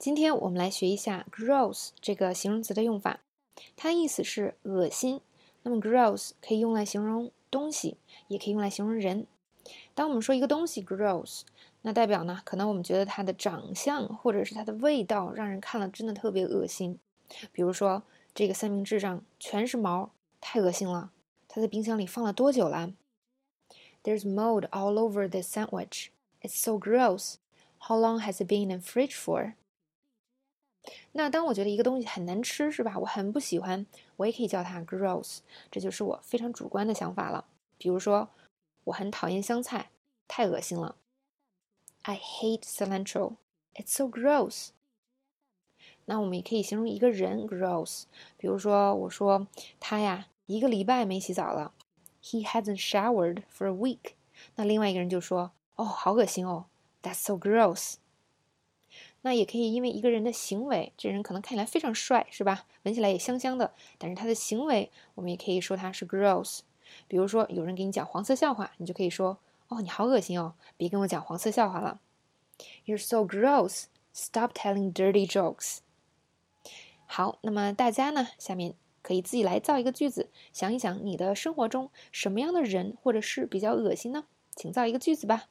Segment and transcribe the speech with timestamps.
[0.00, 3.20] 今天我们来学一下 gross 这个形容词的用法，
[3.76, 5.20] 它的意思是恶心。
[5.62, 9.26] 那么 gross 可以用来形容东西，也可以用来形容人。
[9.94, 11.42] 当我们说一个东西 gross，
[11.82, 16.98] 那代表呢，可能我们觉得它的长相或者是它的味道让人看了真的特别恶心。
[17.52, 18.02] 比如说
[18.34, 21.10] 这个三明治上全是毛，太恶心了。
[21.46, 22.90] 它在冰箱里放了多久了
[24.02, 26.06] ？There's mold all over the sandwich.
[26.40, 27.34] It's so gross.
[27.80, 29.52] How long has it been in the fridge for?
[31.12, 32.98] 那当我觉得一个东西很难吃，是吧？
[32.98, 33.86] 我很不喜欢，
[34.16, 35.38] 我也可以叫它 gross，
[35.70, 37.44] 这就是我非常主观的想法了。
[37.78, 38.28] 比如说，
[38.84, 39.90] 我很讨厌香菜，
[40.26, 40.96] 太恶心了。
[42.02, 43.34] I hate cilantro.
[43.74, 44.70] It's so gross.
[46.06, 48.04] 那我们也可以形容一个人 gross，
[48.36, 49.46] 比如说，我说
[49.78, 51.72] 他呀，一个礼拜没洗澡了。
[52.22, 54.14] He hasn't showered for a week.
[54.56, 56.66] 那另外一个人就说，哦，好恶心哦。
[57.02, 57.94] That's so gross.
[59.22, 62.66] 那也可以因为一个人的行为，这人可能看起来非常帅，是吧？
[62.84, 66.60] 闻起来也香香的，但是他的行为，我们也可以说他是 gross。
[67.06, 72.00] 比如说，有人给你讲黄色笑话，你就可以说：“哦，你好恶心哦，别跟我讲黄色笑话了。
[72.84, 73.84] ”You're so gross.
[74.12, 75.78] Stop telling dirty jokes.
[77.06, 84.24] 好，那么大家呢，下面可以自己来造一个句子，想一想你的生活中什么样的人或者事比较恶心呢？
[84.56, 85.46] 请造一个句子吧。